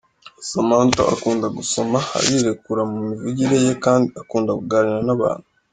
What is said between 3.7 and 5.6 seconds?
kandi akunda kuganira n’abantu.